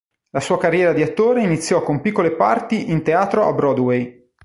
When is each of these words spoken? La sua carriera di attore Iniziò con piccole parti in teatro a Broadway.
La 0.31 0.39
sua 0.39 0.57
carriera 0.57 0.93
di 0.93 1.03
attore 1.03 1.43
Iniziò 1.43 1.83
con 1.83 2.01
piccole 2.01 2.31
parti 2.35 2.89
in 2.89 3.03
teatro 3.03 3.45
a 3.45 3.53
Broadway. 3.53 4.33